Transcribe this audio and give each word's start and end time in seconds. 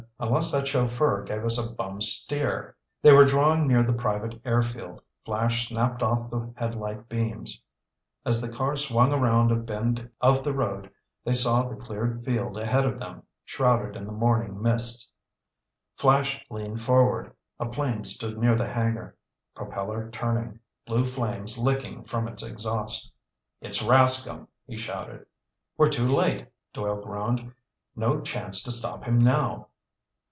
"Unless 0.19 0.51
that 0.51 0.67
chauffeur 0.67 1.23
gave 1.23 1.43
us 1.43 1.57
a 1.57 1.73
bum 1.75 1.99
steer." 1.99 2.75
They 3.01 3.11
were 3.11 3.25
drawing 3.25 3.67
near 3.67 3.81
the 3.83 3.91
private 3.93 4.39
air 4.45 4.61
field. 4.61 5.01
Flash 5.25 5.67
snapped 5.67 6.03
off 6.03 6.29
the 6.29 6.51
headlight 6.55 7.09
beams. 7.09 7.59
As 8.23 8.39
the 8.39 8.51
car 8.51 8.77
swung 8.77 9.11
around 9.13 9.51
a 9.51 9.55
bend 9.55 10.09
of 10.21 10.43
the 10.43 10.53
road, 10.53 10.91
they 11.25 11.33
saw 11.33 11.63
the 11.67 11.75
cleared 11.75 12.23
field 12.23 12.57
ahead 12.59 12.85
of 12.85 12.99
them, 12.99 13.23
shrouded 13.45 13.95
in 13.95 14.05
the 14.05 14.11
morning 14.13 14.61
mists. 14.61 15.11
Flash 15.97 16.43
leaned 16.51 16.83
forward. 16.83 17.33
A 17.59 17.65
plane 17.67 18.03
stood 18.03 18.37
near 18.37 18.55
the 18.55 18.69
hangar, 18.71 19.15
propeller 19.55 20.09
turning, 20.11 20.59
blue 20.85 21.03
flames 21.03 21.57
licking 21.57 22.03
from 22.03 22.27
its 22.27 22.43
exhaust. 22.43 23.11
"It's 23.59 23.81
Rascomb!" 23.81 24.47
he 24.67 24.77
shouted. 24.77 25.25
"We're 25.77 25.89
too 25.89 26.07
late," 26.07 26.47
Doyle 26.73 27.01
groaned. 27.01 27.53
"No 27.95 28.21
chance 28.21 28.61
to 28.63 28.71
stop 28.71 29.03
him 29.05 29.17
now." 29.17 29.67